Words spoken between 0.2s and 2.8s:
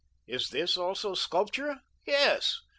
Is this also sculpture? Yes.